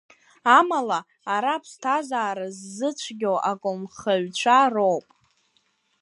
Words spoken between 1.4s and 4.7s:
аԥсҭазаара ззыцәгьоу аколнхаҩцәа